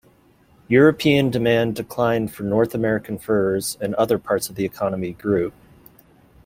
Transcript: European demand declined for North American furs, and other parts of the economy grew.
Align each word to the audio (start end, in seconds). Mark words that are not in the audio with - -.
European 0.67 1.29
demand 1.29 1.75
declined 1.75 2.33
for 2.33 2.41
North 2.41 2.73
American 2.73 3.19
furs, 3.19 3.77
and 3.79 3.93
other 3.93 4.17
parts 4.17 4.49
of 4.49 4.55
the 4.55 4.65
economy 4.65 5.13
grew. 5.13 5.53